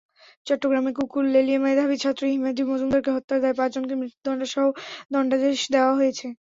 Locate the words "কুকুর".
0.97-1.25